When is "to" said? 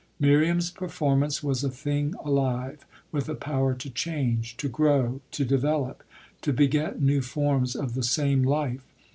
3.75-3.87, 4.57-4.67, 5.29-5.45, 6.41-6.51